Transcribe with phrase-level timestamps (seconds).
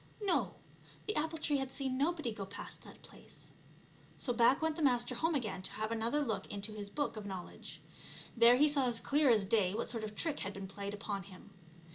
[0.23, 0.55] No,
[1.05, 3.51] the apple tree had seen nobody go past that place.
[4.17, 7.25] So back went the Master home again to have another look into his Book of
[7.27, 7.83] Knowledge.
[8.35, 11.21] There he saw as clear as day what sort of trick had been played upon
[11.21, 11.51] him.